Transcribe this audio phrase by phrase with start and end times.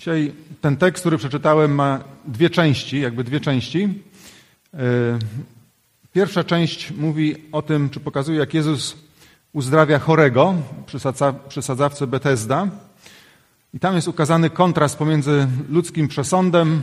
[0.00, 3.88] Dzisiaj ten tekst, który przeczytałem, ma dwie części, jakby dwie części.
[4.74, 4.78] E,
[6.12, 8.96] pierwsza część mówi o tym, czy pokazuje, jak Jezus
[9.52, 10.54] uzdrawia chorego
[11.48, 12.68] przy sadzawce Betesda.
[13.74, 16.82] I tam jest ukazany kontrast pomiędzy ludzkim przesądem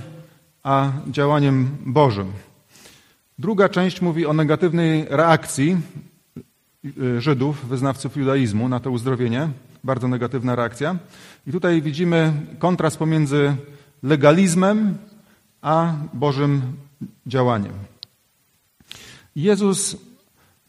[0.63, 2.31] a działaniem Bożym.
[3.39, 5.77] Druga część mówi o negatywnej reakcji
[6.97, 9.49] y, Żydów, wyznawców judaizmu na to uzdrowienie.
[9.87, 10.95] Bardzo negatywna reakcja.
[11.47, 13.55] I tutaj widzimy kontrast pomiędzy
[14.03, 14.97] legalizmem
[15.61, 16.61] a Bożym
[17.27, 17.73] działaniem.
[19.35, 19.97] Jezus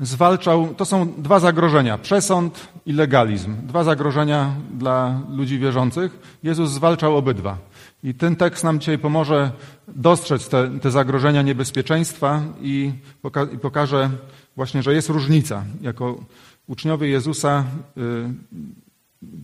[0.00, 3.56] zwalczał, to są dwa zagrożenia, przesąd i legalizm.
[3.66, 6.38] Dwa zagrożenia dla ludzi wierzących.
[6.42, 7.58] Jezus zwalczał obydwa.
[8.04, 9.50] I ten tekst nam dzisiaj pomoże
[9.88, 12.92] dostrzec te, te zagrożenia niebezpieczeństwa i,
[13.22, 14.10] poka i, pokaże
[14.56, 15.64] właśnie, że jest różnica.
[15.80, 16.18] Jako
[16.66, 17.64] uczniowie Jezusa
[17.96, 18.78] y,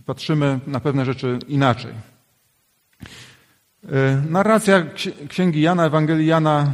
[0.05, 1.91] patrzymy na pewne rzeczy inaczej.
[3.83, 3.87] Y,
[4.29, 4.85] narracja
[5.27, 6.71] księgi Jana, Ewangelii Jana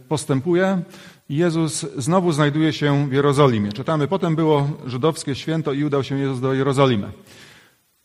[0.00, 0.82] y, postępuje.
[1.28, 3.72] Jezus znowu znajduje się w Jerozolimie.
[3.72, 7.08] Czytamy, potem było żydowskie święto i udał się Jezus do Jerozolimy.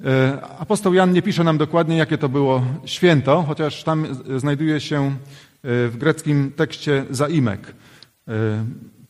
[0.05, 5.05] E, apostoł Jan nie pisze nam dokładnie, jakie to było święto, chociaż tam znajduje się
[5.07, 5.11] e,
[5.87, 7.73] w greckim tekście zaimek,
[8.27, 8.65] e,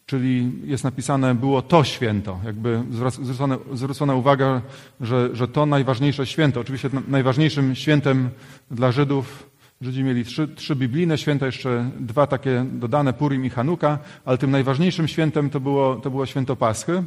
[0.08, 2.40] czyli jest napisane było to święto.
[2.46, 4.62] Jakby zwrócona, zwrócona uwaga,
[5.02, 6.60] że, że to najważniejsze święto.
[6.60, 8.30] Oczywiście najważniejszym świętem
[8.72, 9.48] dla Żydów
[9.82, 14.52] Żydzi mieli trzy, trzy biblijne święta, jeszcze dwa takie dodane, Purim i Hanuka, ale tym
[14.52, 16.92] najważniejszym świętem to było, to było święto Paschy.
[16.94, 17.04] Y,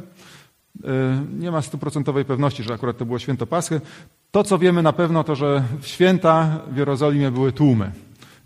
[1.39, 3.81] nie ma stuprocentowej pewności, że akurat to było święto Paschy.
[4.31, 7.91] To, co wiemy na pewno, to, że w święta w Jerozolimie były tłumy.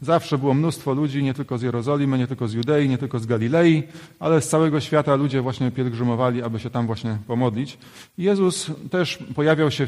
[0.05, 3.25] Zawsze było mnóstwo ludzi, nie tylko z Jerozolimy, nie tylko z Judei, nie tylko z
[3.25, 3.83] Galilei,
[4.19, 7.77] ale z całego świata ludzie właśnie pielgrzymowali, aby się tam właśnie pomodlić.
[8.17, 9.87] Jezus też pojawiał się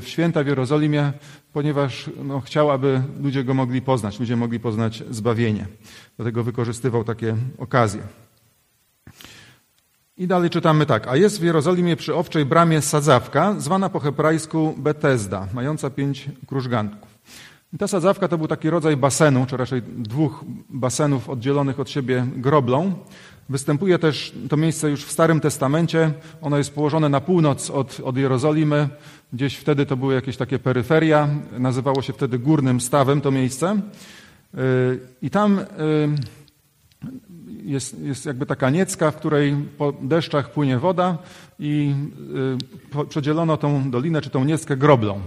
[0.00, 1.12] w święta w Jerozolimie,
[1.52, 5.66] ponieważ no, chciał, aby ludzie go mogli poznać, ludzie mogli poznać zbawienie.
[6.16, 8.02] Dlatego wykorzystywał takie okazje.
[10.18, 11.08] I dalej czytamy tak.
[11.08, 17.15] A jest w Jerozolimie przy owczej bramie sadzawka, zwana po hebrajsku Betesda, mająca pięć krużganków.
[17.72, 22.26] I ta sadzawka to był taki rodzaj basenu, czy raczej dwóch basenów oddzielonych od siebie
[22.36, 22.94] groblą.
[23.48, 26.12] Występuje też to miejsce już w Starym Testamencie.
[26.42, 28.88] Ono jest położone na północ od, od Jerozolimy.
[29.32, 31.28] Gdzieś wtedy to były jakieś takie peryferia.
[31.58, 33.80] Nazywało się wtedy Górnym Stawem to miejsce.
[34.54, 34.60] Yy,
[35.22, 36.14] I tam yy,
[37.62, 41.18] jest, jest jakby taka niecka, w której po deszczach płynie woda
[41.58, 41.94] i
[43.02, 45.20] y, przedzielono tą dolinę czy tą nieckę groblą.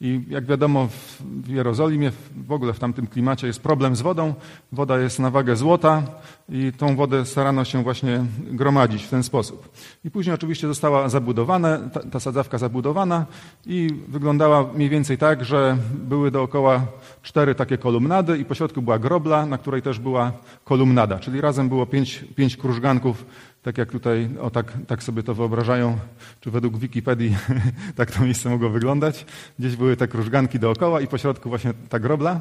[0.00, 0.88] I jak wiadomo,
[1.20, 2.12] w Jerozolimie,
[2.46, 4.34] w ogóle w tamtym klimacie jest problem z wodą.
[4.72, 6.02] Woda jest na wagę złota
[6.48, 9.68] i tą wodę starano się właśnie gromadzić w ten sposób.
[10.04, 13.26] I później oczywiście została zabudowana, ta, ta sadzawka zabudowana
[13.66, 16.86] i wyglądała mniej więcej tak, że były dookoła
[17.22, 20.32] cztery takie kolumnady i pośrodku była grobla, na której też była
[20.64, 23.24] kolumnada, czyli razem było pięć, pięć krużganków
[23.66, 25.98] tak jak tutaj, o tak, tak sobie to wyobrażają,
[26.40, 27.36] czy według Wikipedii
[27.96, 29.26] tak to miejsce mogło wyglądać.
[29.58, 32.40] Gdzieś były te krużganki dookoła i pośrodku właśnie ta grobla.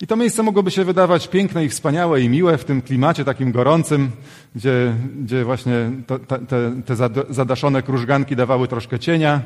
[0.00, 3.52] I to miejsce mogłoby się wydawać piękne i wspaniałe i miłe w tym klimacie takim
[3.52, 4.10] gorącym,
[4.54, 6.96] gdzie, gdzie właśnie to, te, te
[7.30, 9.40] zadaszone krużganki dawały troszkę cienia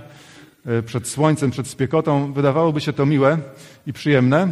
[0.67, 2.33] e, przed słońcem, przed spiekotą.
[2.33, 3.39] Wydawałoby się to miłe
[3.87, 4.49] i przyjemne.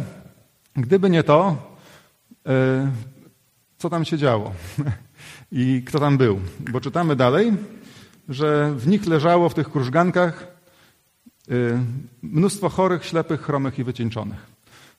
[0.75, 1.57] Gdyby nie to,
[2.47, 2.91] e,
[3.77, 4.51] co tam się działo.
[5.51, 6.39] i kto tam był.
[6.71, 7.53] Bo czytamy dalej,
[8.29, 10.47] że w nich leżało, w tych krużgankach,
[11.51, 11.79] y,
[12.21, 14.47] mnóstwo chorych, ślepych, chromych i wycieńczonych.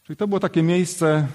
[0.02, 1.26] Czyli to było takie miejsce,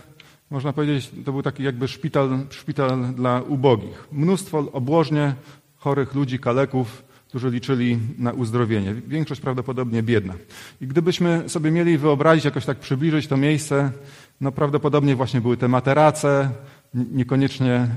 [0.49, 4.07] można powiedzieć, to był taki jakby szpital, szpital dla ubogich.
[4.11, 5.35] Mnóstwo obłożnie
[5.75, 7.04] chorych ludzi, kaleków,
[7.35, 8.93] którzy liczyli na uzdrowienie.
[9.07, 10.33] Większość prawdopodobnie biedna.
[10.81, 13.91] I gdybyśmy sobie mieli wyobrazić, jakoś tak przybliżyć to miejsce,
[14.41, 16.49] no prawdopodobnie właśnie były te materace,
[16.93, 17.87] niekoniecznie e,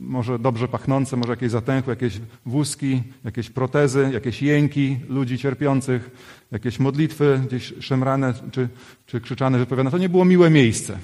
[0.00, 6.10] może dobrze pachnące, może jakieś zatęchłe, jakieś wózki, jakieś protezy, jakieś jęki ludzi cierpiących,
[6.52, 8.68] jakieś modlitwy gdzieś szemrane czy,
[9.06, 9.90] czy krzyczane, wypowiadane.
[9.90, 10.98] To nie było miłe miejsce.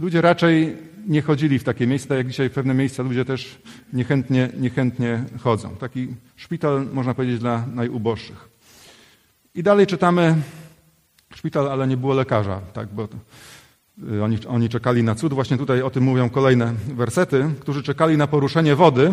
[0.00, 0.76] Ludzie raczej
[1.06, 3.58] nie chodzili w takie miejsca, jak dzisiaj pewne miejsca ludzie też
[3.92, 5.76] niechętnie, niechętnie chodzą.
[5.76, 8.48] Taki szpital, można powiedzieć, dla najuboższych.
[9.54, 10.36] I dalej czytamy
[11.34, 13.08] szpital, ale nie było lekarza, tak, bo
[14.08, 15.32] Y, oni, oni czekali na cud.
[15.32, 17.50] Właśnie tutaj o tym mówią kolejne wersety.
[17.60, 19.12] Którzy czekali na poruszenie wody.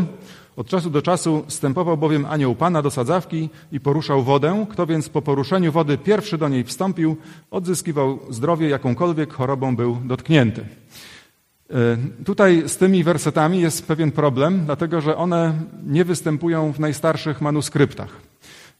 [0.57, 4.65] Od czasu do czasu stępował bowiem anioł Pana do sadzawki i poruszał wodę.
[4.69, 7.18] Kto więc po poruszeniu wody pierwszy do niej wstąpił,
[7.51, 10.62] odzyskiwał zdrowie, jakąkolwiek chorobą był dotknięty.
[10.62, 15.54] Y, tutaj z tymi wersetami jest pewien problem, dlatego że one
[15.86, 18.10] nie występują w najstarszych manuskryptach.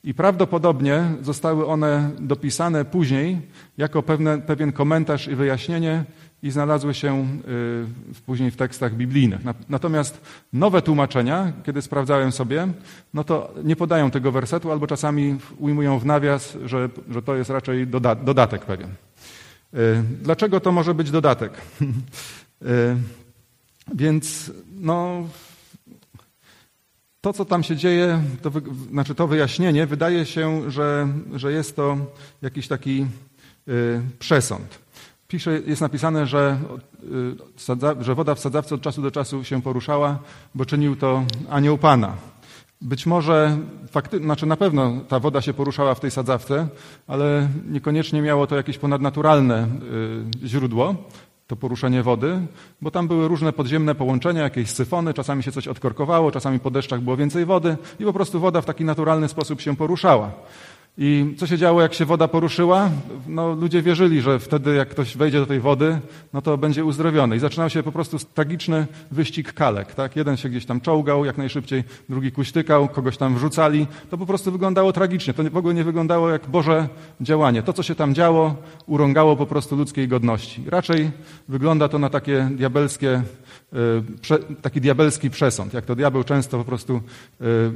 [0.04, 3.42] I prawdopodobnie zostały one dopisane później
[3.78, 6.06] jako pewne, pewien komentarz i wyjaśnienie
[6.44, 7.28] i znalazły się
[8.18, 9.40] y, później w tekstach biblijnych.
[9.70, 10.22] Natomiast
[10.54, 12.68] nowe tłumaczenia, kiedy sprawdzałem sobie,
[13.14, 17.50] no to nie podają tego wersetu albo czasami ujmują w nawias, że, że to jest
[17.50, 18.90] raczej doda dodatek pewien.
[18.90, 21.54] Y, dlaczego to może być dodatek?
[22.62, 22.98] Y,
[23.96, 25.28] więc no,
[27.22, 28.52] to, co tam się dzieje, to,
[28.92, 31.98] znaczy to wyjaśnienie, wydaje się, że, że jest to
[32.42, 33.06] jakiś taki
[34.20, 34.80] przesąd.
[35.28, 36.58] Pisze, jest napisane, że,
[38.00, 40.20] y, że woda w sadzawce od czasu do czasu się poruszała,
[40.56, 42.14] bo czynił to anioł Pana.
[42.82, 43.58] Być może,
[43.92, 46.68] fakty, znaczy na pewno ta woda się poruszała w tej sadzawce,
[47.08, 49.68] ale niekoniecznie miało to jakieś ponadnaturalne
[50.44, 50.96] y, źródło,
[51.48, 52.40] to poruszenie wody,
[52.82, 57.02] bo tam były różne podziemne połączenia, jakieś syfony, czasami się coś odkorkowało, czasami po deszczach
[57.02, 60.32] było więcej wody i po prostu woda w taki naturalny sposób się poruszała.
[61.00, 62.90] I co się działo, jak się woda poruszyła?
[63.28, 66.00] No, ludzie wierzyli, że wtedy, jak ktoś wejdzie do tej wody,
[66.34, 67.36] no to będzie uzdrowiony.
[67.36, 69.96] I zaczynał się po prostu tragiczny wyścig kalek.
[69.96, 70.16] Tak?
[70.16, 73.88] Jeden się gdzieś tam czołgał jak najszybciej, drugi kuśtykał, kogoś tam wrzucali.
[74.10, 75.34] To po prostu wyglądało tragicznie.
[75.34, 76.88] To w ogóle nie wyglądało jak Boże
[77.22, 77.64] działanie.
[77.64, 78.56] To, co się tam działo,
[78.86, 80.64] urągało po prostu ludzkiej godności.
[80.68, 81.12] Raczej
[81.48, 83.22] wygląda to na takie diabelskie
[84.30, 85.74] e, taki diabelski przesąd.
[85.74, 87.02] Jak to diabeł często po prostu e,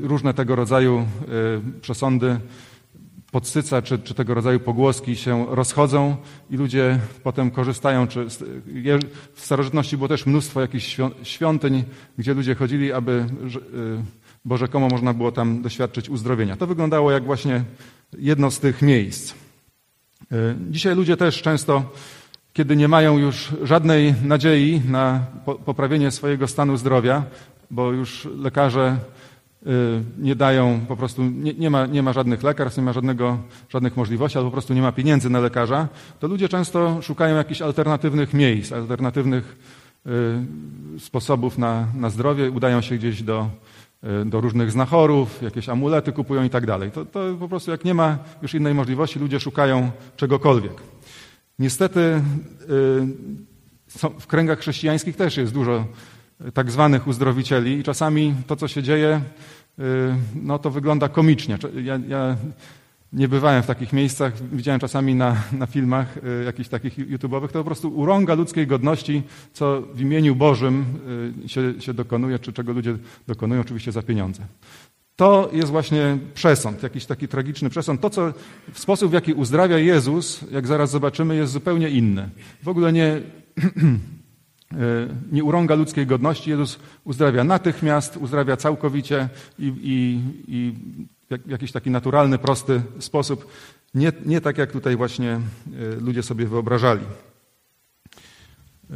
[0.01, 1.05] różne tego rodzaju e,
[1.81, 2.39] przesądy
[3.31, 6.17] podsyca, czy, czy tego rodzaju pogłoski się rozchodzą
[6.49, 8.07] i ludzie potem korzystają.
[8.07, 8.25] Czy,
[9.33, 11.83] w starożytności było też mnóstwo jakichś świątyń,
[12.17, 13.25] gdzie ludzie chodzili, aby
[13.73, 16.55] y, bo rzekomo można było tam doświadczyć uzdrowienia.
[16.57, 17.63] To wyglądało jak właśnie
[18.17, 19.33] jedno z tych miejsc.
[19.33, 19.35] Y,
[20.69, 21.91] dzisiaj ludzie też często,
[22.53, 25.25] kiedy nie mają już żadnej nadziei na
[25.65, 27.23] poprawienie swojego stanu zdrowia,
[27.71, 28.97] bo już lekarze
[30.17, 33.37] nie dają, po prostu nie, nie, ma, nie ma żadnych lekarstw, nie ma żadnego,
[33.69, 35.87] żadnych możliwości, albo po prostu nie ma pieniędzy na lekarza,
[36.19, 39.57] to ludzie często szukają jakichś alternatywnych miejsc, alternatywnych
[40.05, 43.49] y, sposobów na, na zdrowie, udają się gdzieś do,
[44.23, 46.91] y, do różnych znachorów, jakieś amulety kupują i tak dalej.
[46.91, 50.73] To, to po prostu jak nie ma już innej możliwości, ludzie szukają czegokolwiek.
[51.59, 52.21] Niestety
[54.19, 55.85] w kręgach chrześcijańskich też jest dużo
[56.53, 59.21] tak zwanych uzdrowicieli i czasami to, co się dzieje,
[59.79, 59.83] y,
[60.35, 61.57] no to wygląda komicznie.
[61.83, 62.35] Ja, ja
[63.13, 67.59] nie bywałem w takich miejscach, widziałem czasami na, na filmach y, jakichś takich YouTube'owych, to
[67.59, 69.23] po prostu urąga ludzkiej godności,
[69.53, 70.85] co w imieniu Bożym
[71.45, 72.97] y, się, się dokonuje, czy czego ludzie
[73.27, 74.43] dokonują, oczywiście za pieniądze.
[75.15, 78.01] To jest właśnie przesąd, jakiś taki tragiczny przesąd.
[78.01, 78.33] To, co
[78.73, 82.29] w sposób, w jaki uzdrawia Jezus, jak zaraz zobaczymy, jest zupełnie inny.
[82.63, 83.21] W ogóle nie
[85.31, 86.49] nie urąga ludzkiej godności.
[86.49, 89.29] Jezus uzdrawia natychmiast, uzdrawia całkowicie
[89.59, 90.73] i, i, i
[91.29, 93.47] w jakiś taki naturalny, prosty sposób.
[93.93, 95.41] Nie, nie tak, jak tutaj właśnie e,
[96.01, 97.05] ludzie sobie wyobrażali.
[98.91, 98.95] E,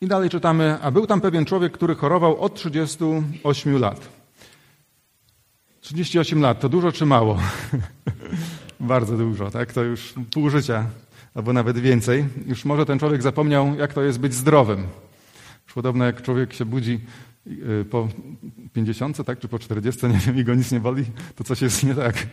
[0.00, 4.08] I dalej czytamy, a był tam pewien człowiek, który chorował od 38 lat.
[5.80, 7.38] 38 lat to dużo czy mało?
[8.80, 9.72] Bardzo dużo, tak?
[9.72, 10.86] To już pół życia
[11.34, 14.86] albo nawet więcej, już może ten człowiek zapomniał, jak to jest być zdrowym.
[15.74, 17.00] Podobno jak człowiek się budzi
[17.46, 18.08] y, po
[18.72, 21.04] 50, tak, czy po 40, nie wiem, i go nic nie boli,
[21.36, 22.26] to coś jest nie tak.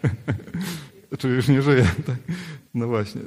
[1.19, 1.83] czy już nie żyje.
[2.07, 2.15] Tak?
[2.74, 3.21] No właśnie.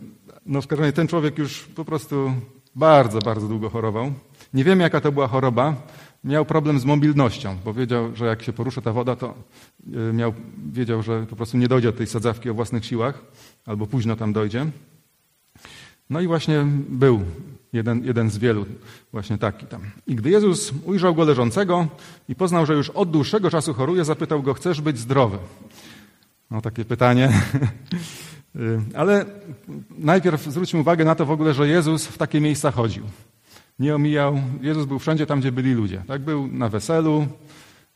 [0.46, 2.32] No w każdym razie ten człowiek już po prostu
[2.76, 4.12] bardzo, bardzo długo chorował.
[4.54, 5.74] Nie wiemy, jaka to była choroba.
[6.24, 9.34] Miał problem z mobilnością, bo wiedział, że jak się porusza ta woda, to
[10.10, 10.34] y, miał,
[10.72, 13.22] wiedział, że po prostu nie dojdzie do tej sadzawki o własnych siłach,
[13.66, 14.66] albo późno tam dojdzie.
[16.10, 17.20] No i właśnie był
[17.72, 18.66] jeden, jeden z wielu
[19.12, 19.80] właśnie taki tam.
[20.06, 21.86] I gdy Jezus ujrzał go leżącego
[22.28, 25.38] i poznał, że już od dłuższego czasu choruje, zapytał go, chcesz być zdrowy?
[26.50, 27.32] No takie pytanie.
[28.94, 29.24] Ale
[29.98, 33.04] najpierw zwróćmy uwagę na to w ogóle, że Jezus w takie miejsca chodził.
[33.78, 34.40] Nie omijał.
[34.60, 36.02] Jezus był wszędzie tam, gdzie byli ludzie.
[36.06, 37.26] Tak był na weselu,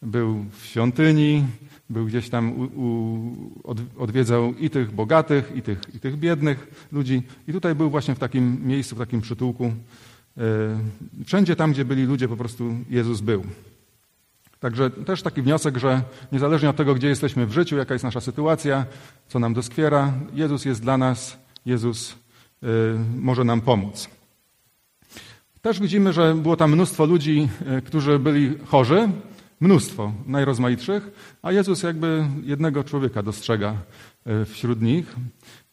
[0.03, 1.45] był w świątyni,
[1.91, 7.23] był gdzieś tam, u, u, odwiedzał i tych bogatych, i tych, i tych biednych ludzi.
[7.49, 9.65] I tutaj był właśnie w takim miejscu, w takim przytułku.
[9.65, 10.43] E,
[11.25, 13.45] wszędzie tam, gdzie byli ludzie, po prostu Jezus był.
[14.61, 16.03] Także też taki wniosek, że
[16.33, 18.87] niezależnie od tego, gdzie jesteśmy w życiu, jaka jest nasza sytuacja,
[19.29, 22.67] co nam doskwiera, Jezus jest dla nas, Jezus y,
[23.17, 24.09] może nam pomóc.
[25.63, 29.09] Też widzimy, że było tam mnóstwo ludzi, y, którzy byli chorzy,
[29.61, 31.11] mnóstwo najrozmaitszych,
[31.43, 33.75] a Jezus jakby jednego człowieka dostrzega
[34.27, 35.17] e, wśród nich.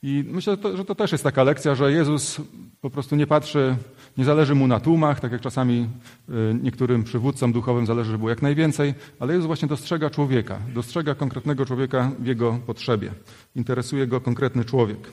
[0.01, 2.42] I myślę, że to, też jest taka lekcja, że Jezus
[2.82, 3.75] po prostu nie patrzy,
[4.18, 5.89] nie zależy mu na tłumach, tak jak czasami
[6.30, 11.15] y, niektórym przywódcom duchowym zależy, żeby było jak najwięcej, ale Jezus właśnie dostrzega człowieka, dostrzega
[11.15, 13.12] konkretnego człowieka w jego potrzebie.
[13.56, 15.12] Interesuje go konkretny człowiek.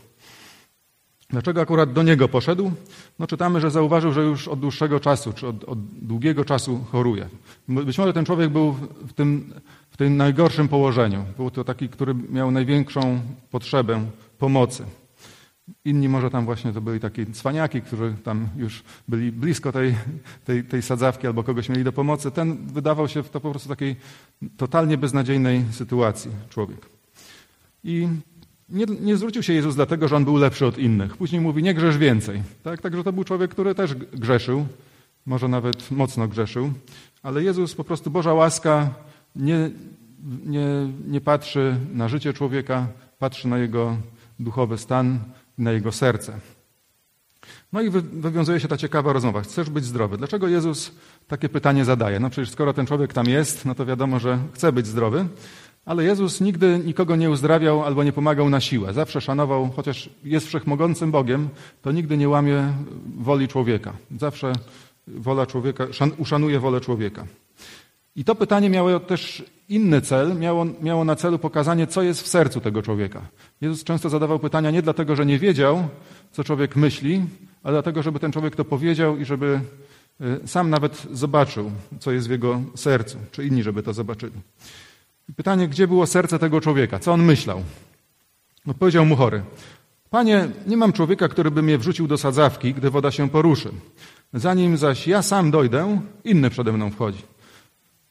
[1.32, 2.72] Dlaczego akurat do niego poszedł?
[3.18, 7.28] No czytamy, że zauważył, że już od dłuższego czasu, czy od, od długiego czasu choruje.
[7.68, 8.72] Być może ten człowiek był
[9.06, 9.54] w tym,
[9.90, 11.24] w tym najgorszym położeniu.
[11.36, 13.20] Był to taki, który miał największą
[13.50, 14.04] potrzebę
[14.38, 14.84] pomocy.
[15.84, 19.94] Inni może tam właśnie to byli takie cwaniaki, którzy tam już byli blisko tej,
[20.44, 22.30] tej, tej sadzawki albo kogoś mieli do pomocy.
[22.30, 23.96] Ten wydawał się w to po prostu takiej
[24.56, 26.86] totalnie beznadziejnej sytuacji człowiek.
[27.84, 28.08] I
[28.72, 31.16] nie, nie, zwrócił się Jezus dlatego, że on był lepszy od innych.
[31.16, 32.42] Później mówi, nie grzesz więcej.
[32.62, 32.80] Tak?
[32.80, 34.66] Także to był człowiek, który też grzeszył,
[35.26, 36.72] może nawet mocno grzeszył,
[37.22, 38.94] ale Jezus po prostu, Boża łaska
[39.36, 39.70] nie,
[40.46, 40.66] nie,
[41.06, 42.86] nie patrzy na życie człowieka,
[43.18, 43.96] patrzy na jego
[44.40, 45.18] duchowy stan,
[45.58, 46.40] na jego serce.
[47.72, 49.40] No i wywiązuje się ta ciekawa rozmowa.
[49.40, 50.16] Chcesz być zdrowy.
[50.16, 50.92] Dlaczego Jezus
[51.28, 52.20] takie pytanie zadaje?
[52.20, 55.26] No przecież skoro ten człowiek tam jest, no to wiadomo, że chce być zdrowy.
[55.84, 58.92] Ale Jezus nigdy nikogo nie uzdrawiał albo nie pomagał na siłę.
[58.92, 61.48] Zawsze szanował, chociaż jest wszechmogącym Bogiem,
[61.82, 62.72] to nigdy nie łamie
[63.18, 63.92] woli człowieka.
[64.18, 64.52] Zawsze
[65.06, 65.86] wola człowieka,
[66.18, 67.26] uszanuje wolę człowieka.
[68.16, 72.26] I to pytanie miało też inny cel, miało, miało na celu pokazanie, co jest w
[72.26, 73.22] sercu tego człowieka.
[73.60, 75.88] Jezus często zadawał pytania nie dlatego, że nie wiedział,
[76.32, 77.22] co człowiek myśli,
[77.62, 79.60] ale dlatego, żeby ten człowiek to powiedział i żeby
[80.20, 81.70] y, sam nawet zobaczył,
[82.00, 84.32] co jest w jego sercu, czy inni, żeby to zobaczyli.
[85.36, 86.98] Pytanie, gdzie było serce tego człowieka?
[86.98, 87.62] Co on myślał?
[88.66, 89.42] Odpowiedział mu chory.
[90.10, 93.70] Panie, nie mam człowieka, który by mnie wrzucił do sadzawki, gdy woda się poruszy.
[94.34, 97.22] Zanim zaś ja sam dojdę, inny przede mną wchodzi.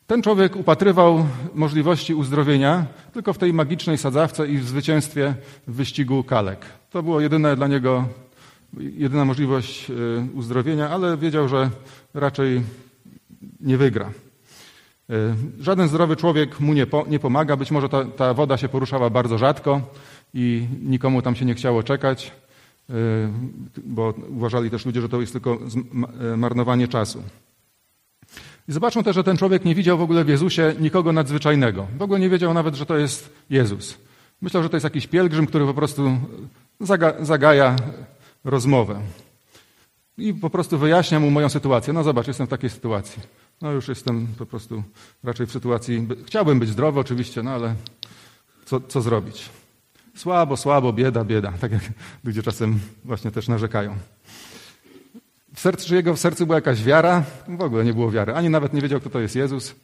[0.08, 5.36] Ten człowiek upatrywał możliwości uzdrowienia tylko w tej magicznej sadzawce i w zwycięstwie
[5.68, 6.66] w wyścigu kalek.
[6.90, 8.08] To było jedyne dla niego,
[8.78, 9.94] jedyna możliwość y,
[10.34, 11.70] uzdrowienia, ale wiedział, że
[12.13, 12.62] raczej
[13.62, 14.12] nie wygra.
[15.12, 17.58] E, żaden zdrowy człowiek mu nie, po, nie pomaga.
[17.58, 19.82] Być może ta, ta, woda się poruszała bardzo rzadko
[20.34, 22.32] i nikomu tam się nie chciało czekać,
[22.89, 22.94] e,
[23.84, 25.58] bo uważali też ludzie, że to jest tylko
[26.34, 27.24] e, marnowanie czasu.
[28.68, 31.88] I też, że ten człowiek nie widział w ogóle w Jezusie nikogo nadzwyczajnego.
[31.98, 33.98] W ogóle nie wiedział nawet, że to jest Jezus.
[34.41, 36.18] Myślał, że to jest jakiś pielgrzym, który po prostu
[36.80, 37.75] zaga, zagaja
[38.44, 39.01] rozmowę.
[40.18, 41.94] I po prostu wyjaśnia mu moją sytuację.
[41.94, 43.22] No zobacz, jestem w takiej sytuacji.
[43.62, 44.84] No już jestem po prostu
[45.24, 47.75] raczej w sytuacji, chciałbym być zdrowy oczywiście, no ale
[48.65, 49.50] co, co zrobić?
[50.15, 51.82] Słabo, słabo, bieda, bieda, tak jak
[52.24, 53.96] ludzie czasem właśnie też narzekają.
[55.56, 57.24] W sercu, jego w sercu była jakaś wiara?
[57.48, 58.34] W ogóle nie było wiary.
[58.34, 59.75] Ani nawet nie wiedział, kto to jest Jezus.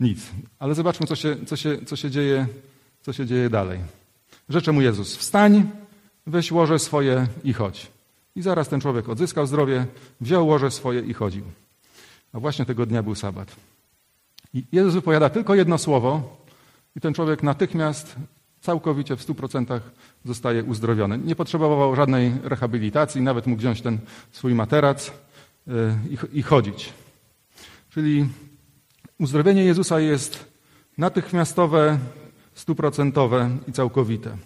[0.00, 0.20] Nic.
[0.58, 2.46] Ale zobaczmy, co się, co się, co się, dzieje,
[3.02, 3.80] co się dzieje dalej.
[4.48, 5.70] Rzecze mu Jezus, wstań,
[6.26, 7.90] weź łoże swoje i chodź.
[8.36, 9.86] I zaraz ten człowiek odzyskał zdrowie,
[10.20, 11.44] wziął łoże swoje i chodził.
[12.36, 13.56] A właśnie tego dnia był sabat.
[14.54, 16.36] I Jezus wypowiada tylko jedno słowo
[16.96, 18.16] i ten człowiek natychmiast
[18.60, 19.82] całkowicie w stu procentach
[20.24, 21.18] zostaje uzdrowiony.
[21.18, 23.98] Nie potrzebował żadnej rehabilitacji, nawet mógł wziąć ten
[24.32, 25.12] swój materac
[26.10, 26.92] i, i chodzić.
[27.90, 28.28] Czyli
[29.18, 30.52] uzdrowienie Jezusa jest
[30.98, 31.98] natychmiastowe,
[32.54, 34.36] stuprocentowe i całkowite.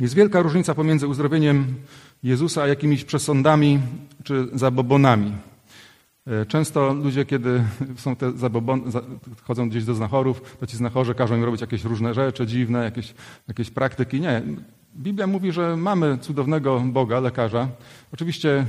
[0.00, 1.74] Jest wielka różnica pomiędzy uzdrowieniem
[2.22, 3.80] Jezusa a jakimiś przesądami
[4.22, 5.32] czy zabobonami.
[6.26, 7.64] E, często ludzie, kiedy
[7.96, 8.82] są te zabobon,
[9.42, 13.14] chodzą gdzieś do znachorów, to ci znachorze każą im robić jakieś różne rzeczy dziwne, jakieś,
[13.48, 14.20] jakieś praktyki.
[14.20, 14.42] Nie.
[14.96, 17.68] Biblia mówi, że mamy cudownego Boga, lekarza.
[18.12, 18.66] Oczywiście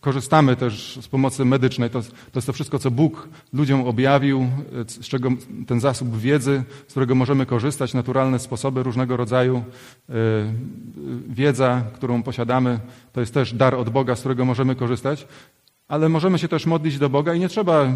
[0.00, 1.90] korzystamy też z pomocy medycznej.
[1.90, 4.46] To, to jest to wszystko, co Bóg ludziom objawił,
[4.86, 5.28] z czego
[5.66, 9.64] ten zasób wiedzy, z którego możemy korzystać, naturalne sposoby różnego rodzaju.
[10.08, 10.12] E,
[11.28, 12.80] wiedza, którą posiadamy,
[13.12, 15.26] to jest też dar od Boga, z którego możemy korzystać
[15.92, 17.90] ale możemy się też modlić do Boga i nie trzeba y,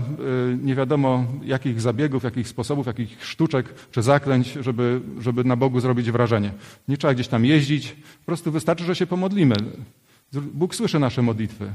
[0.63, 6.11] nie wiadomo jakich zabiegów, jakich sposobów, jakich sztuczek czy zaklęć, żeby, żeby na Bogu zrobić
[6.11, 6.53] wrażenie.
[6.89, 9.57] Nie trzeba gdzieś tam jeździć, po prostu wystarczy, że się pomodlimy.
[10.33, 11.73] Bóg słyszy nasze modlitwy.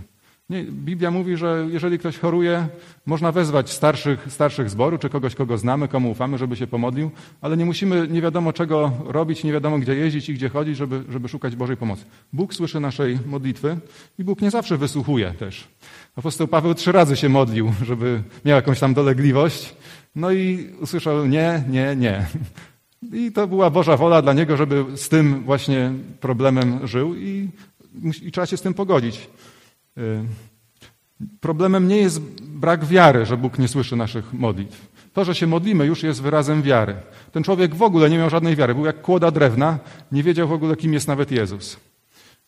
[0.52, 2.68] Nie, Biblia mówi, że jeżeli ktoś choruje,
[3.06, 7.58] można wezwać starszych, starszych zboru, czy kogoś, kogo znamy, komu ufamy, żeby się pomodlił, ale
[7.58, 11.28] nie musimy nie wiadomo czego robić, nie wiadomo gdzie jeździć i gdzie chodzić, żeby, żeby
[11.28, 12.06] szukać Bożej pomocy.
[12.34, 13.78] Bóg słyszy naszej modlitwy
[14.20, 15.68] i Bóg nie zawsze wysłuchuje też.
[16.16, 19.76] Apostoł Paweł trzy razy się modlił, żeby miał jakąś tam dolegliwość,
[20.16, 22.26] no i usłyszał nie, nie, nie.
[23.14, 27.50] I to była Boża wola dla niego, żeby z tym właśnie problemem żył i,
[28.24, 29.30] i trzeba się z tym pogodzić.
[29.98, 30.24] Y,
[31.40, 34.92] problemem nie jest brak wiary, że Bóg nie słyszy naszych modlitw.
[35.14, 36.96] To, że się modlimy, już jest wyrazem wiary.
[37.32, 38.76] Ten człowiek w ogóle nie miał żadnej wiary.
[38.76, 39.80] Był jak kłoda drewna,
[40.12, 41.78] nie wiedział w ogóle, kim jest nawet Jezus.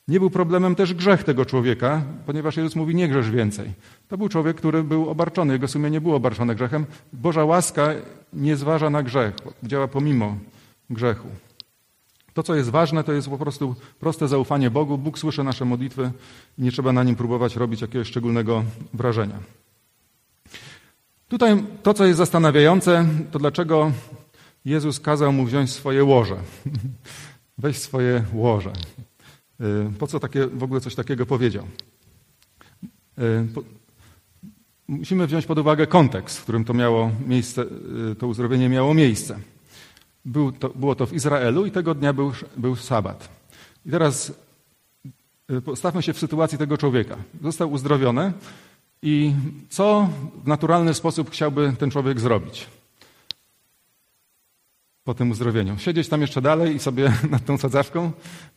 [0.07, 3.71] Nie był problemem też grzech tego człowieka, ponieważ Jezus mówi nie grzesz więcej.
[4.07, 6.85] To był człowiek, który był obarczony, jego sumienie było obarczone grzechem.
[7.13, 7.89] Boża łaska
[8.33, 9.33] nie zważa na grzech,
[9.63, 10.38] działa pomimo
[10.89, 11.27] grzechu.
[12.33, 14.97] To, co jest ważne, to jest po prostu proste zaufanie Bogu.
[14.97, 16.11] Bóg słyszy nasze modlitwy
[16.57, 18.63] i nie trzeba na nim próbować robić jakiegoś szczególnego
[18.93, 19.39] wrażenia.
[21.27, 23.91] Tutaj to, co jest zastanawiające, to dlaczego
[24.65, 26.35] Jezus kazał mu wziąć swoje łoże.
[27.57, 28.73] Weź swoje łoże.
[29.61, 31.67] Y, po co takie, w ogóle coś takiego powiedział?
[33.19, 33.47] Y,
[34.87, 37.65] musimy wziąć pod uwagę kontekst, w którym to miało miejsce,
[38.11, 39.39] y, to uzdrowienie miało miejsce.
[40.25, 43.30] Był to, było to w Izraelu i tego dnia był, był sabat.
[43.86, 44.34] I teraz
[45.65, 47.18] postawmy się w sytuacji tego człowieka.
[47.42, 48.34] Został uzdrowiony
[49.01, 49.34] i
[49.70, 50.10] co
[50.44, 52.68] w naturalny sposób chciałby ten człowiek zrobić?
[55.03, 55.77] po tym uzdrowieniu.
[55.77, 58.12] Siedzieć tam jeszcze dalej i sobie nad tą sadzawką,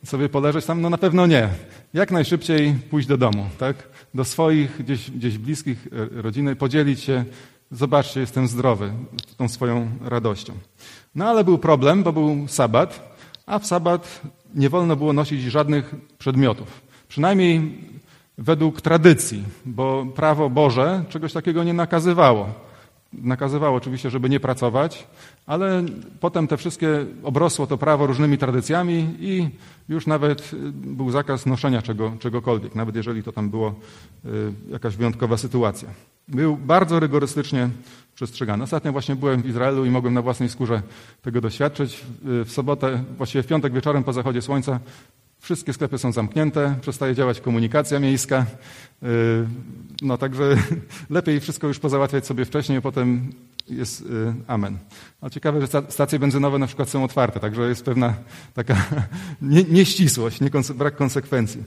[0.05, 0.81] sobie poleżeć tam?
[0.81, 1.49] No na pewno nie.
[1.93, 3.89] Jak najszybciej pójść do domu, tak?
[4.13, 7.25] Do swoich, gdzieś, gdzieś bliskich e, rodziny, podzielić się,
[7.71, 8.93] zobaczcie, jestem zdrowy,
[9.37, 10.53] tą swoją radością.
[11.15, 14.21] No ale był problem, bo był sabat, a w sabat
[14.55, 16.81] nie wolno było nosić żadnych przedmiotów.
[17.07, 17.77] Przynajmniej
[18.37, 22.67] według tradycji, bo prawo Boże czegoś takiego nie nakazywało
[23.13, 25.07] nakazywało oczywiście, żeby nie pracować,
[25.45, 25.83] ale
[26.19, 29.49] potem te wszystkie obrosło to prawo różnymi tradycjami i
[29.89, 33.75] już nawet y, był zakaz noszenia czego, czegokolwiek, nawet jeżeli to tam było
[34.25, 35.89] y, jakaś wyjątkowa sytuacja.
[36.27, 37.69] Był bardzo rygorystycznie
[38.15, 38.63] przestrzegany.
[38.63, 40.81] Ostatnio właśnie byłem w Izraelu i mogłem na własnej skórze
[41.21, 42.05] tego doświadczyć.
[42.41, 44.79] Y, w sobotę, właściwie w piątek wieczorem po zachodzie słońca
[45.39, 48.45] Wszystkie sklepy są zamknięte, przestaje działać komunikacja miejska.
[49.03, 49.07] Y,
[50.01, 50.57] no także
[51.09, 53.33] lepiej wszystko już pozałatwiać sobie wcześniej, a potem
[53.69, 54.05] jest y,
[54.47, 54.77] amen.
[55.21, 58.13] No ciekawe, że stacje benzynowe na przykład są otwarte, także jest pewna
[58.53, 58.75] taka
[59.41, 61.63] nie, nieścisłość, nie, brak konsekwencji.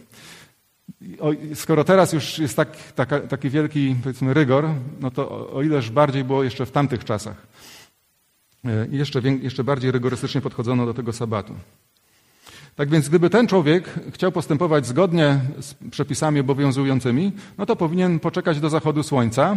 [1.55, 4.69] Skoro teraz już jest tak, taka, taki wielki, powiedzmy, rygor,
[5.01, 7.47] no to o, o ileż bardziej było jeszcze w tamtych czasach.
[8.65, 11.55] Y, jeszcze, jeszcze bardziej rygorystycznie podchodzono do tego sabatu.
[12.77, 18.61] Tak więc gdyby ten człowiek chciał postępować zgodnie z przepisami obowiązującymi, no to powinien poczekać
[18.61, 19.57] do zachodu słońca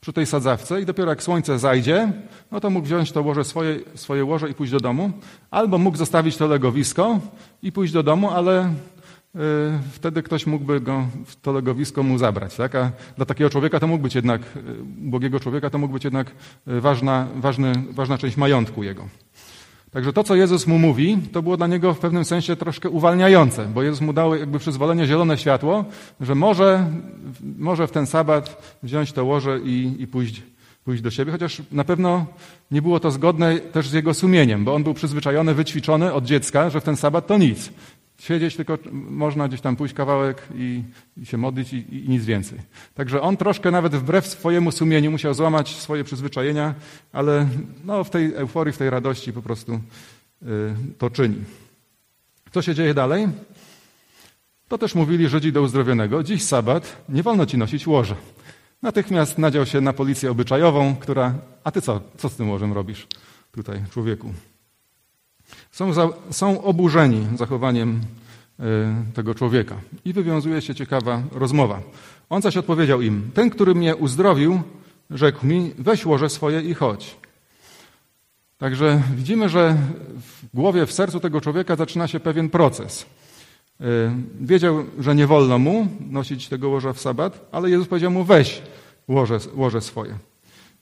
[0.00, 2.12] przy tej sadzawce i dopiero jak słońce zajdzie,
[2.50, 5.10] no to mógł wziąć to łoże swoje, swoje łoże i pójść do domu,
[5.50, 7.20] albo mógł zostawić to legowisko
[7.62, 8.74] i pójść do domu, ale
[9.92, 11.06] wtedy ktoś mógłby go
[11.42, 12.56] to legowisko mu zabrać.
[12.56, 12.74] Tak?
[12.74, 16.30] A dla takiego człowieka to mógł być jednak, y, ubogiego człowieka to mógł być jednak
[16.68, 19.08] y, ważna, ważny, ważna część majątku jego.
[19.90, 23.64] Także to, co Jezus mu mówi, to było dla niego w pewnym sensie troszkę uwalniające,
[23.64, 25.84] bo Jezus mu dał jakby przyzwolenie, zielone światło,
[26.20, 26.90] że może,
[27.58, 30.42] może w ten sabat wziąć to łoże i, i pójść,
[30.84, 32.26] pójść do siebie, chociaż na pewno
[32.70, 36.70] nie było to zgodne też z jego sumieniem, bo on był przyzwyczajony, wyćwiczony od dziecka,
[36.70, 37.70] że w ten sabat to nic.
[38.18, 40.82] Siedzieć tylko można gdzieś tam pójść kawałek i,
[41.16, 42.58] i się modlić i, i, nic więcej.
[42.94, 46.74] Także on troszkę nawet wbrew swojemu sumieniu musiał złamać swoje przyzwyczajenia,
[47.12, 47.48] ale
[47.84, 51.36] no, w tej euforii, w tej radości po prostu y, to czyni.
[52.52, 53.28] Co się dzieje dalej?
[54.68, 56.22] To też mówili Żydzi do uzdrowionego.
[56.22, 58.16] Dziś sabat, nie wolno ci nosić łoża.
[58.82, 63.06] Natychmiast nadział się na policję obyczajową, która, a ty co, co z tym łożem robisz
[63.52, 64.32] tutaj, człowieku?
[65.72, 68.00] Są, za, są oburzeni zachowaniem
[68.60, 68.64] y,
[69.14, 69.76] tego człowieka.
[70.04, 71.80] I wywiązuje się ciekawa rozmowa.
[72.30, 74.60] On zaś odpowiedział im: Ten, który mnie uzdrowił,
[75.10, 77.16] rzekł mi: Weź łoże swoje i chodź.
[78.58, 79.76] Także widzimy, że
[80.16, 83.06] w głowie, w sercu tego człowieka zaczyna się pewien proces.
[83.80, 83.84] Y,
[84.40, 88.62] wiedział, że nie wolno mu nosić tego łoża w sabat, ale Jezus powiedział mu: Weź
[89.08, 90.18] łoże, łoże swoje.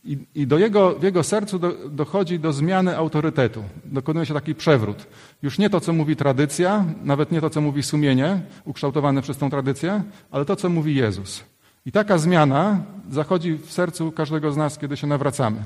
[0.06, 3.62] I, i do jego, w jego sercu do, dochodzi do zmiany autorytetu.
[3.84, 5.06] Dokonuje się taki przewrót.
[5.42, 9.50] Już nie to, co mówi tradycja, nawet nie to, co mówi sumienie, ukształtowane przez tą
[9.50, 11.44] tradycję, ale to, co mówi Jezus.
[11.86, 15.64] I taka zmiana zachodzi w sercu każdego z nas, kiedy się nawracamy.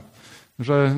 [0.59, 0.97] Że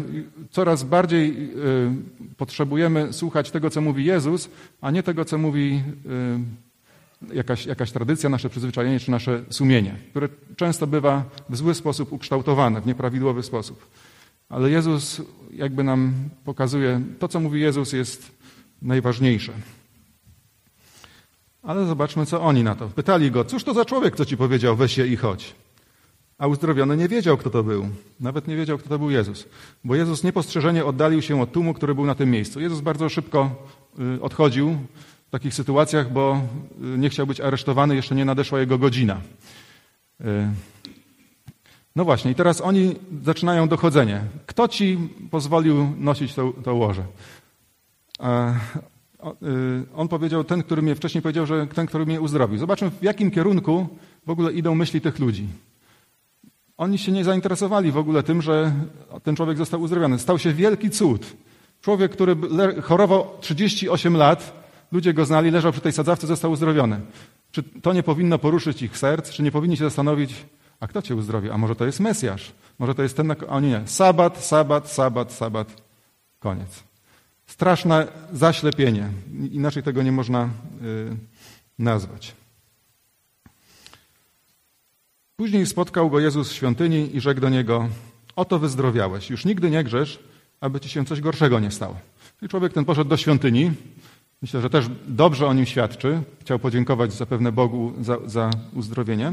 [0.51, 4.51] coraz bardziej y, potrzebujemy słuchać tego, co mówi Jezus,
[4.81, 6.72] a nie tego, co mówi y,
[7.35, 12.81] jakaś, jakaś tradycja, nasze przyzwyczajenie czy nasze sumienie, które często bywa w zły sposób ukształtowane,
[12.81, 13.87] w nieprawidłowy sposób.
[14.49, 15.23] Ale Jezus
[15.55, 18.33] jakby nam pokazuje, to co mówi Jezus jest
[18.83, 19.53] najważniejsze.
[21.63, 22.89] Ale zobaczmy, co oni na to.
[22.89, 25.55] Pytali go, cóż to za człowiek, co ci powiedział, weź je i chodź.
[26.39, 27.89] A uzdrowiony nie wiedział, kto to był.
[28.21, 29.49] Nawet nie wiedział, kto to był Jezus.
[29.85, 32.61] Bo Jezus niepostrzeżenie oddalił się od tłumu, który był na tym miejscu.
[32.61, 33.51] Jezus bardzo szybko
[34.17, 34.77] y, odchodził
[35.33, 36.41] takich sytuacjach, bo
[36.95, 39.21] y, nie chciał być aresztowany, jeszcze nie nadeszła jego godzina.
[40.21, 40.25] Y,
[41.97, 44.25] no właśnie, i teraz oni zaczynają dochodzenie.
[44.47, 44.99] Kto ci
[45.31, 47.05] pozwolił nosić to, to łoże?
[48.19, 48.55] A,
[49.97, 52.59] on powiedział, ten, który mnie wcześniej powiedział, że ten, który mnie uzdrowił.
[52.59, 53.89] Zobaczmy, w jakim kierunku
[54.27, 55.47] w ogóle idą myśli tych ludzi.
[56.77, 58.73] Oni się nie zainteresowali w ogóle tym, że
[59.23, 60.19] ten człowiek został uzdrowiony.
[60.19, 61.37] Stał się wielki cud.
[61.81, 62.37] Człowiek, który
[62.83, 64.62] chorował 38 lat,
[64.93, 67.01] ludzie go znali, leżał przy tej sadzawce, został uzdrowiony.
[67.53, 69.31] Czy to nie powinno poruszyć ich serc?
[69.31, 70.35] Czy nie powinni się zastanowić,
[70.81, 71.51] a kto cię uzdrowi?
[71.51, 72.53] A może to jest Mesjasz?
[72.79, 73.35] Może to jest ten...
[73.49, 73.83] A nie, nie.
[73.87, 75.83] Sabat, sabat, sabat, sabat.
[76.39, 76.83] Koniec.
[77.47, 79.09] Straszne zaślepienie.
[79.51, 81.17] Inaczej tego nie można y,
[81.79, 82.35] nazwać.
[85.37, 87.89] Później spotkał go Jezus w świątyni i rzekł do niego:
[88.37, 90.19] Oto wyzdrowiałeś, już nigdy nie grzesz,
[90.61, 91.97] aby ci się coś gorszego nie stało.
[92.43, 93.73] I człowiek ten poszedł do świątyni.
[94.43, 96.23] Myślę, że też dobrze o nim świadczy.
[96.41, 99.33] Chciał podziękować zapewne Bogu za, za uzdrowienie.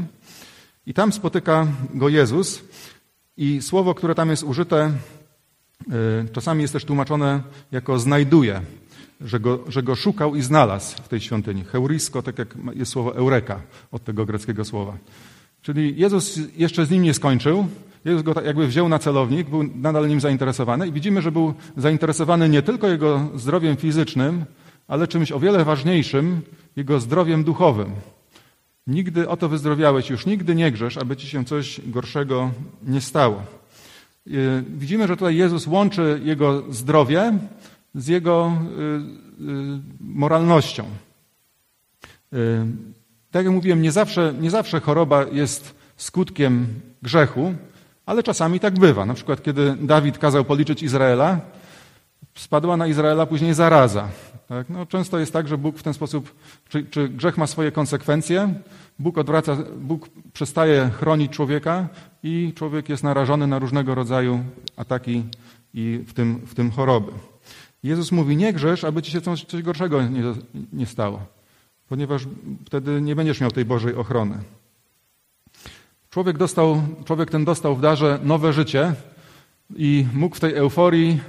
[0.86, 2.62] I tam spotyka go Jezus.
[3.36, 4.92] I słowo, które tam jest użyte,
[6.26, 7.42] y, czasami jest też tłumaczone
[7.72, 8.60] jako znajduje,
[9.20, 11.64] że go, że go szukał i znalazł w tej świątyni.
[11.64, 13.60] Heurisko, tak jak jest słowo eureka
[13.92, 14.96] od tego greckiego słowa.
[15.62, 17.66] Czyli Jezus jeszcze z nim nie skończył.
[18.04, 21.54] Jezus go tak jakby wziął na celownik, był nadal nim zainteresowany i widzimy, że był
[21.76, 24.44] zainteresowany nie tylko jego zdrowiem fizycznym,
[24.90, 26.42] ale czymś o wiele ważniejszym,
[26.76, 27.92] jego zdrowiem duchowym.
[28.86, 32.50] Nigdy oto wyzdrowiałeś, już nigdy nie grzesz, aby ci się coś gorszego
[32.82, 33.42] nie stało.
[34.26, 37.38] Y, widzimy, że tutaj Jezus łączy jego zdrowie
[37.94, 40.84] z jego y, y, moralnością.
[43.30, 46.66] Tak jak mówiłem, nie zawsze, nie zawsze choroba jest skutkiem
[47.02, 47.54] grzechu,
[48.06, 49.06] ale czasami tak bywa.
[49.06, 51.40] Na przykład, kiedy Dawid kazał policzyć Izraela,
[52.34, 54.08] spadła na Izraela później zaraza.
[54.50, 54.70] Tak?
[54.70, 56.34] No, często jest tak, że Bóg w ten sposób,
[56.68, 58.54] czy, czy grzech ma swoje konsekwencje,
[58.98, 61.88] Bóg odwraca, Bóg przestaje chronić człowieka
[62.22, 64.44] i człowiek jest narażony na różnego rodzaju
[64.76, 65.24] ataki
[65.74, 67.12] i w tym, w tym choroby.
[67.82, 70.22] Jezus mówi, nie grzesz, aby ci się coś, coś gorszego nie,
[70.72, 71.20] nie stało
[71.90, 72.22] ponieważ
[72.66, 74.38] wtedy nie będziesz miał tej Bożej ochrony.
[76.10, 78.94] Człowiek, dostał, człowiek ten dostał w darze nowe życie
[79.76, 81.20] i mógł w tej euforii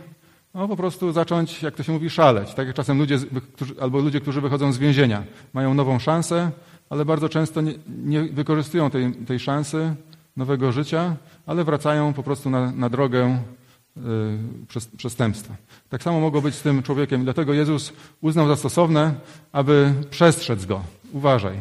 [0.54, 2.54] no, po prostu zacząć, jak to się mówi, szaleć.
[2.54, 3.20] Tak jak czasem ludzie,
[3.54, 6.52] którzy, albo ludzie, którzy wychodzą z więzienia, mają nową szansę,
[6.90, 9.96] ale bardzo często nie, nie wykorzystują tej, tej szansy
[10.38, 13.40] nowego życia, ale wracają po prostu na, na drogę
[13.98, 15.56] Y, przestępstwa.
[15.90, 17.24] Tak samo mogło być z tym człowiekiem.
[17.24, 19.14] Dlatego Jezus uznał za stosowne,
[19.52, 20.84] aby przestrzec go.
[21.12, 21.58] Uważaj.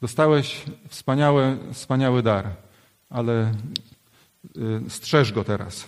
[0.00, 2.48] Dostałeś wspaniały, wspaniały dar,
[3.08, 3.52] ale
[4.56, 5.84] y, strzeż go teraz.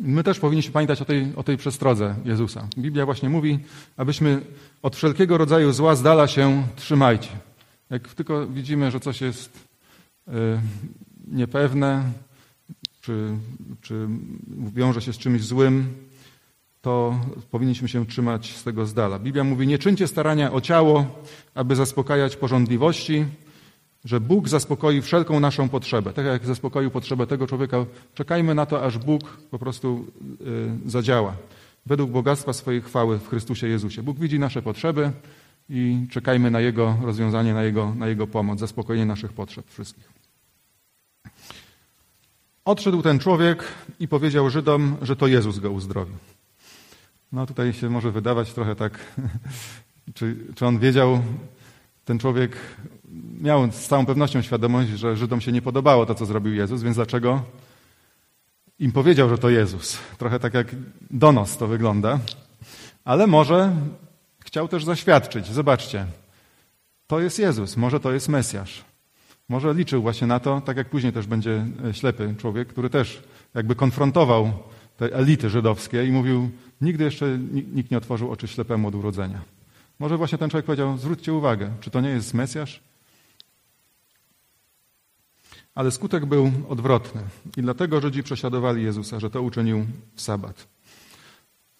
[0.00, 2.68] My też powinniśmy pamiętać o tej, o tej przestrodze Jezusa.
[2.78, 3.58] Biblia właśnie mówi,
[3.96, 4.40] abyśmy
[4.82, 7.28] od wszelkiego rodzaju zła z dala się trzymajcie.
[7.90, 9.68] Jak tylko widzimy, że coś jest
[10.28, 10.32] y,
[11.26, 12.04] niepewne,
[13.00, 13.36] czy,
[13.82, 14.08] czy
[14.74, 15.94] wiąże się z czymś złym,
[16.82, 19.18] to powinniśmy się trzymać z tego z dala.
[19.18, 21.06] Biblia mówi, nie czyńcie starania o ciało,
[21.54, 23.24] aby zaspokajać porządliwości,
[24.08, 26.12] że Bóg zaspokoi wszelką naszą potrzebę.
[26.12, 30.06] Tak jak zaspokoił potrzebę tego człowieka, czekajmy na to, aż Bóg po prostu
[30.86, 31.36] y, zadziała.
[31.86, 34.02] Według bogactwa swojej chwały w Chrystusie Jezusie.
[34.02, 35.12] Bóg widzi nasze potrzeby
[35.70, 40.08] i czekajmy na Jego rozwiązanie, na Jego, na Jego pomoc, zaspokojenie naszych potrzeb wszystkich.
[42.64, 43.64] Odszedł ten człowiek
[44.00, 46.16] i powiedział Żydom, że to Jezus go uzdrowił.
[47.32, 48.98] No tutaj się może wydawać trochę tak,
[50.14, 51.22] czy, czy on wiedział,
[52.08, 52.56] ten człowiek
[53.40, 56.96] miał z całą pewnością świadomość, że Żydom się nie podobało to, co zrobił Jezus, więc
[56.96, 57.42] dlaczego
[58.78, 59.98] im powiedział, że to Jezus?
[60.18, 60.66] Trochę tak jak
[61.10, 62.18] donos to wygląda.
[63.04, 63.72] Ale może
[64.40, 65.46] chciał też zaświadczyć.
[65.46, 66.06] Zobaczcie,
[67.06, 68.84] to jest Jezus, może to jest Mesjasz.
[69.48, 73.22] Może liczył właśnie na to, tak jak później też będzie e, ślepy człowiek, który też
[73.54, 74.52] jakby konfrontował
[74.96, 77.38] te elity żydowskie i mówił, nigdy jeszcze
[77.72, 79.57] nikt nie otworzył oczy ślepemu od urodzenia.
[79.98, 82.80] Może właśnie ten człowiek powiedział, zwróćcie uwagę, czy to nie jest Mesjasz?
[85.74, 87.20] Ale skutek był odwrotny
[87.56, 90.68] i dlatego Żydzi prześladowali Jezusa, że to uczynił w sabat.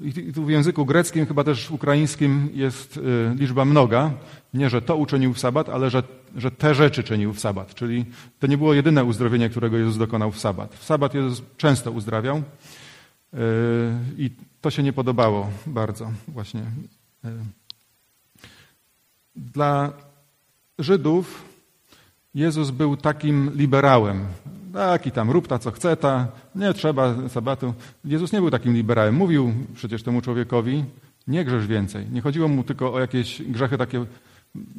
[0.01, 3.01] I tu w języku greckim, chyba też ukraińskim jest y,
[3.35, 4.11] liczba mnoga.
[4.55, 6.03] Nie, że to uczynił w sabat, ale że,
[6.37, 7.75] że te rzeczy czynił w sabat.
[7.75, 8.05] Czyli
[8.39, 10.75] to nie było jedyne uzdrowienie, którego Jezus dokonał w sabat.
[10.75, 12.43] W sabat Jezus często uzdrawiał y,
[14.19, 16.63] i to się nie podobało bardzo właśnie.
[19.39, 19.93] Dla
[20.79, 21.45] Żydów
[22.35, 24.27] Jezus był takim liberałem.
[24.73, 27.75] Taki tam, rób ta co chce ta, nie trzeba sabatu.
[28.05, 29.15] Jezus nie był takim liberałem.
[29.15, 30.85] Mówił przecież temu człowiekowi,
[31.27, 32.07] nie grzesz więcej.
[32.13, 34.07] Nie chodziło mu tylko o jakieś grzechy takie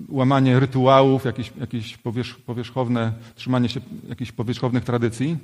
[0.10, 5.38] łamanie rytuałów, jakieś, jakieś powierzch, powierzchowne, trzymanie się jakichś powierzchownych tradycji,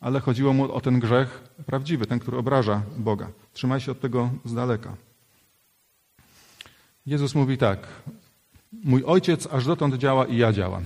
[0.00, 3.28] ale chodziło mu o ten grzech prawdziwy, ten, który obraża Boga.
[3.52, 4.96] Trzymaj się od tego z daleka.
[7.06, 7.78] Jezus mówi tak:
[8.72, 10.84] Mój ojciec aż dotąd działa i ja działam.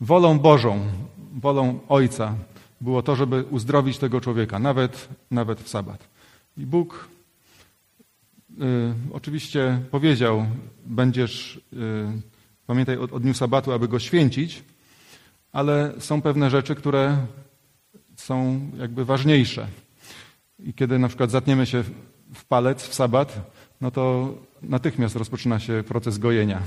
[0.00, 0.80] Wolą Bożą,
[1.32, 2.34] wolą Ojca
[2.80, 6.08] było to, żeby uzdrowić tego człowieka, nawet, nawet w sabat.
[6.56, 7.08] I Bóg
[8.50, 10.46] y, oczywiście powiedział:
[10.86, 12.22] Będziesz, y,
[12.66, 14.62] pamiętaj o, o dniu sabatu, aby go święcić,
[15.52, 17.16] ale są pewne rzeczy, które
[18.16, 19.66] są jakby ważniejsze.
[20.58, 21.84] I kiedy na przykład zatniemy się
[22.34, 26.62] w palec w sabat, no to natychmiast rozpoczyna się proces gojenia,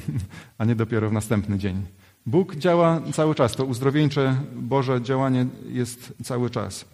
[0.57, 1.85] a nie dopiero w następny dzień.
[2.25, 3.55] Bóg działa cały czas.
[3.55, 6.85] To uzdrowieńcze Boże działanie jest cały czas.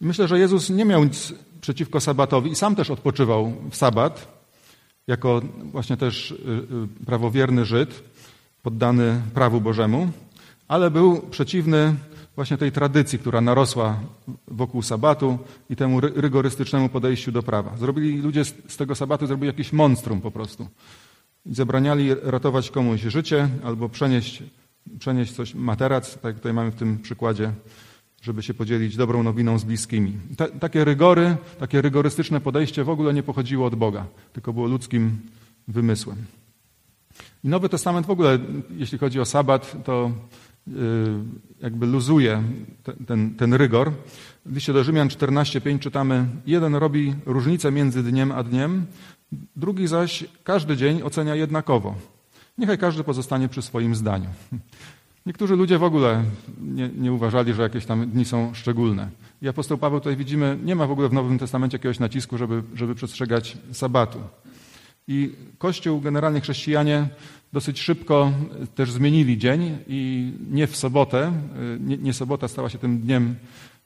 [0.00, 4.40] Myślę, że Jezus nie miał nic przeciwko sabatowi i sam też odpoczywał w sabat,
[5.06, 6.34] jako właśnie też y,
[7.02, 8.02] y, prawowierny Żyd,
[8.62, 10.10] poddany prawu Bożemu,
[10.68, 11.94] ale był przeciwny
[12.36, 14.00] właśnie tej tradycji, która narosła
[14.48, 15.38] wokół sabatu
[15.70, 17.76] i temu rygorystycznemu podejściu do prawa.
[17.76, 20.66] Zrobili ludzie z tego sabatu zrobili jakieś monstrum po prostu.
[21.46, 24.42] Zabraniali ratować komuś życie albo przenieść,
[24.98, 27.52] przenieść coś, materac, tak jak tutaj mamy w tym przykładzie,
[28.22, 30.12] żeby się podzielić dobrą nowiną z bliskimi.
[30.36, 35.18] Ta, takie rygory, takie rygorystyczne podejście w ogóle nie pochodziło od Boga, tylko było ludzkim
[35.68, 36.16] wymysłem.
[37.44, 38.38] I Nowy Testament w ogóle,
[38.76, 40.10] jeśli chodzi o sabat, to
[41.60, 42.42] jakby luzuje
[43.06, 43.92] ten, ten rygor.
[44.46, 48.86] W liście do Rzymian 14:5 czytamy: Jeden robi różnicę między dniem a dniem,
[49.56, 51.94] drugi zaś każdy dzień ocenia jednakowo.
[52.58, 54.28] Niechaj każdy pozostanie przy swoim zdaniu.
[55.26, 56.24] Niektórzy ludzie w ogóle
[56.60, 59.08] nie, nie, uważali, że jakieś tam dni są szczególne.
[59.42, 62.62] I apostoł Paweł tutaj widzimy, nie ma w ogóle w Nowym Testamencie jakiegoś nacisku, żeby,
[62.74, 64.18] żeby przestrzegać sabatu.
[65.08, 67.08] I Kościół, generalnie chrześcijanie,
[67.52, 68.32] dosyć szybko
[68.74, 71.32] też zmienili dzień i nie w sobotę,
[71.80, 73.34] nie, nie sobota stała się tym dniem,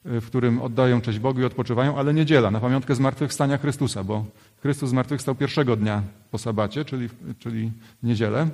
[0.05, 4.25] w którym oddają cześć Bogu i odpoczywają, ale niedziela, na pamiątkę zmartwychwstania Chrystusa, bo
[4.61, 7.71] Chrystus zmartwychwstał pierwszego dnia po sabacie, czyli, czyli
[8.03, 8.49] niedzielę,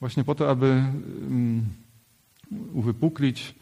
[0.00, 0.66] właśnie po to, aby
[1.22, 1.64] um,
[2.72, 3.54] uwypuklić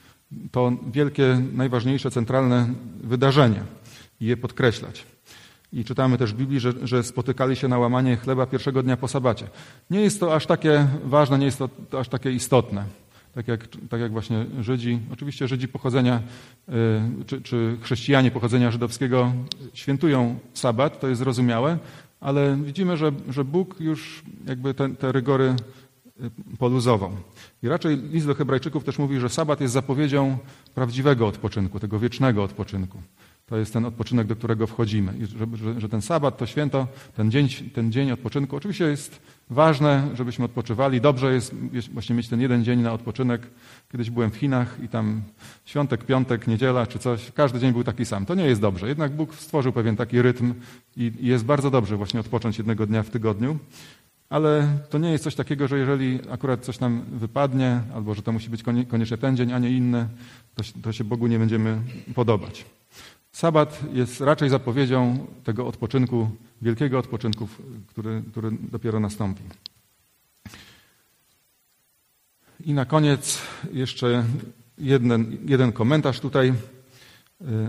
[0.51, 2.69] to wielkie, najważniejsze, centralne
[3.03, 3.63] wydarzenie
[4.21, 5.07] i je podkreślać.
[5.73, 9.09] I czytamy też w Biblii, że, że, spotykali się na łamanie chleba pierwszego dnia po
[9.09, 9.49] sabacie.
[9.91, 12.85] Nie jest to aż takie ważne, nie jest to, to aż takie istotne.
[13.35, 16.23] Tak jak, tak jak właśnie Żydzi, oczywiście Żydzi pochodzenia,
[16.69, 16.73] y,
[17.25, 19.33] czy, czy chrześcijanie pochodzenia żydowskiego
[19.75, 21.79] świętują sabat, to jest zrozumiałe,
[22.21, 25.55] ale widzimy, że, że Bóg już jakby te, te rygory
[26.21, 27.13] y, poluzował.
[27.63, 30.39] I raczej list do Hebrajczyków też mówi, że sabat jest zapowiedzią
[30.75, 32.99] prawdziwego odpoczynku, tego wiecznego odpoczynku.
[33.49, 35.15] To jest ten odpoczynek, do którego wchodzimy.
[35.19, 39.21] I że, że, że, ten sabat, to święto, ten dzień, ten dzień odpoczynku, oczywiście jest
[39.51, 41.01] ważne, żebyśmy odpoczywali.
[41.01, 41.55] Dobrze jest
[41.93, 43.43] właśnie mieć ten jeden dzień na odpoczynek.
[43.93, 45.23] Kiedyś byłem w Chinach i tam
[45.65, 48.27] świątek, piątek, niedziela czy coś, każdy dzień był taki sam.
[48.27, 48.89] To nie jest dobrze.
[48.89, 50.55] Jednak Bóg stworzył pewien taki rytm
[50.97, 53.59] i, i jest bardzo dobrze właśnie odpocząć jednego dnia w tygodniu.
[54.31, 58.33] Ale to nie jest coś takiego, że jeżeli akurat coś nam wypadnie, albo że to
[58.33, 60.09] musi być koniecznie ten dzień, a nie inny,
[60.55, 61.79] to, to się Bogu nie będziemy
[62.15, 62.65] podobać.
[63.33, 66.31] Sabat jest raczej zapowiedzią tego odpoczynku,
[66.63, 67.49] wielkiego odpoczynku,
[67.87, 69.43] który, który dopiero nastąpi.
[72.65, 73.39] I na koniec
[73.73, 74.25] jeszcze
[74.79, 76.55] jeden, jeden komentarz tutaj y,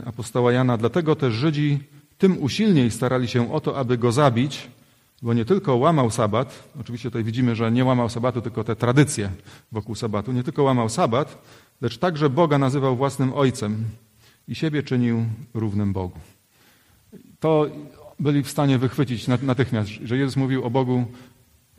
[0.06, 0.78] apostoła Jana.
[0.78, 1.80] Dlatego też Żydzi
[2.18, 4.68] tym usilniej starali się o to, aby go zabić,
[5.22, 9.32] bo nie tylko łamał sabat, oczywiście tutaj widzimy, że nie łamał sabatu, tylko te tradycje
[9.72, 11.42] wokół sabatu, nie tylko łamał sabat,
[11.82, 13.86] lecz także Boga nazywał własnym ojcem
[14.50, 16.20] i siebie czynił równym Bogu.
[17.40, 17.66] To
[18.20, 21.06] byli w stanie wychwycić natychmiast, że Jezus mówił o Bogu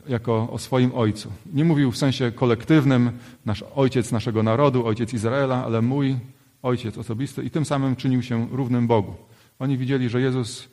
[0.07, 1.31] jako o swoim Ojcu.
[1.53, 3.11] Nie mówił w sensie kolektywnym,
[3.45, 6.15] nasz Ojciec naszego narodu, Ojciec Izraela, ale mój
[6.61, 9.15] Ojciec osobisty i tym samym czynił się równym Bogu.
[9.59, 10.69] Oni widzieli, że Jezus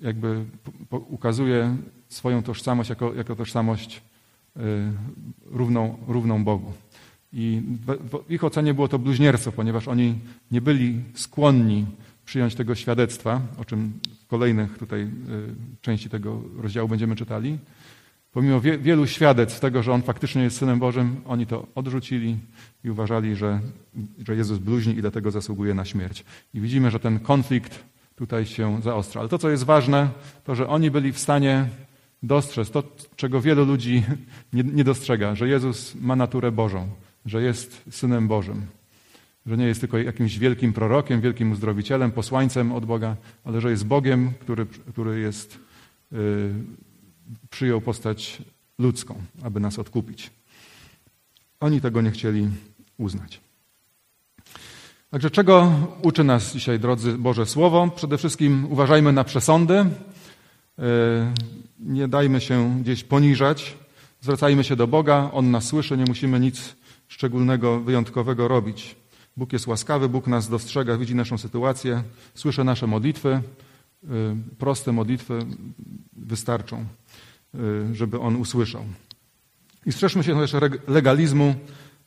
[0.00, 0.44] jakby
[0.90, 1.76] ukazuje
[2.08, 4.02] swoją tożsamość jako, jako tożsamość
[4.56, 4.60] y,
[5.44, 6.72] równą, równą Bogu.
[7.34, 10.18] I w ich ocenie było to bluźnierstwo, ponieważ oni
[10.50, 11.86] nie byli skłonni
[12.24, 13.92] przyjąć tego świadectwa, o czym
[14.24, 15.08] w kolejnych tutaj y,
[15.80, 17.58] części tego rozdziału będziemy czytali.
[18.32, 22.36] Pomimo wielu świadectw tego, że on faktycznie jest Synem Bożym, oni to odrzucili
[22.84, 23.60] i uważali, że,
[24.26, 26.24] że Jezus bluźni i dlatego zasługuje na śmierć.
[26.54, 27.84] I widzimy, że ten konflikt
[28.16, 29.20] tutaj się zaostrza.
[29.20, 30.08] Ale to, co jest ważne,
[30.44, 31.68] to, że oni byli w stanie
[32.22, 32.82] dostrzec to,
[33.16, 34.02] czego wielu ludzi
[34.52, 36.88] nie, nie dostrzega, że Jezus ma naturę Bożą
[37.26, 38.66] że jest Synem Bożym,
[39.46, 43.86] że nie jest tylko jakimś wielkim prorokiem, wielkim uzdrowicielem, posłańcem od Boga, ale że jest
[43.86, 45.58] Bogiem, który, który jest,
[46.12, 46.18] yy,
[47.50, 48.42] przyjął postać
[48.78, 50.30] ludzką, aby nas odkupić.
[51.60, 52.48] Oni tego nie chcieli
[52.98, 53.40] uznać.
[55.10, 57.90] Także czego uczy nas dzisiaj, drodzy Boże Słowo?
[57.96, 59.84] Przede wszystkim uważajmy na przesądy,
[61.78, 63.76] Nie dajmy się gdzieś poniżać.
[64.20, 66.76] Zwracajmy się do Boga, On nas słyszy, nie musimy nic
[67.08, 68.96] szczególnego, wyjątkowego robić.
[69.36, 72.02] Bóg jest łaskawy, Bóg nas dostrzega, widzi naszą sytuację,
[72.34, 73.42] słyszy nasze modlitwy.
[74.58, 75.38] Proste modlitwy
[76.12, 76.84] wystarczą,
[77.92, 78.84] żeby On usłyszał.
[79.86, 80.52] I strzeżmy się też
[80.88, 81.54] legalizmu,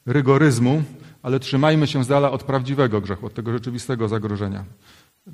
[0.06, 0.84] rygoryzmu,
[1.22, 4.66] ale trzymajmy się z dala od prawdziwego grzechu, od tego rzeczywistego zagrożenia,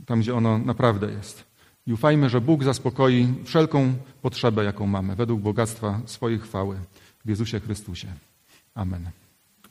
[0.05, 1.43] tam gdzie ono naprawdę jest.
[1.87, 6.77] I ufajmy, że Bóg zaspokoi wszelką potrzebę, jaką mamy, według bogactwa swojej chwały
[7.25, 8.07] w Jezusie Chrystusie.
[8.75, 9.22] Amen.